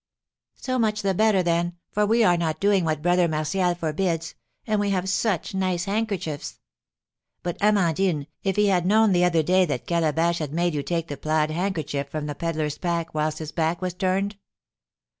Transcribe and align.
"So 0.55 0.79
much 0.79 1.03
the 1.03 1.13
better, 1.13 1.43
then, 1.43 1.77
for 1.91 2.07
we 2.07 2.23
are 2.23 2.35
not 2.35 2.59
doing 2.59 2.85
what 2.85 3.03
Brother 3.03 3.27
Martial 3.27 3.75
forbids, 3.75 4.33
and 4.65 4.79
we 4.79 4.89
have 4.89 5.07
such 5.07 5.53
nice 5.53 5.85
handkerchiefs!" 5.85 6.59
"But, 7.43 7.57
Amandine, 7.61 8.25
if 8.43 8.55
he 8.55 8.69
had 8.69 8.87
known 8.87 9.11
the 9.11 9.23
other 9.25 9.43
day 9.43 9.63
that 9.65 9.85
Calabash 9.85 10.39
had 10.39 10.53
made 10.53 10.73
you 10.73 10.81
take 10.81 11.07
the 11.07 11.17
plaid 11.17 11.51
handkerchief 11.51 12.09
from 12.09 12.25
the 12.25 12.33
peddler's 12.33 12.79
pack 12.79 13.13
whilst 13.13 13.37
his 13.37 13.51
back 13.51 13.79
was 13.83 13.93
turned?" 13.93 14.37